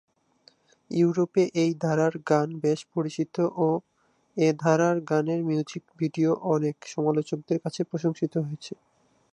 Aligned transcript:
ইউরোপে 0.91 1.43
এই 1.55 1.71
ধারার 1.83 2.13
গান 2.29 2.49
বেশ 2.63 2.79
পরিচিত 2.93 3.35
ও 3.59 3.67
এ 4.37 4.49
ধারার 4.63 4.97
গানের 5.09 5.41
মিউজিক 5.47 5.83
ভিডিও 5.99 6.31
অনেক 6.53 6.75
সমালোচকদের 6.93 7.57
কাছে 7.63 7.81
প্রশংসিত 7.83 8.33
হয়েছে। 8.45 8.73